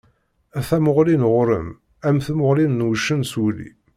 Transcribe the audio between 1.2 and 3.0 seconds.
ɣur-m am tmuɣli n